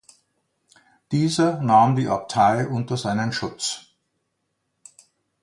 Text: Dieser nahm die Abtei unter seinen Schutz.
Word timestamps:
Dieser 1.11 1.61
nahm 1.61 1.95
die 1.95 2.07
Abtei 2.07 2.67
unter 2.67 2.97
seinen 2.97 3.31
Schutz. 3.31 3.91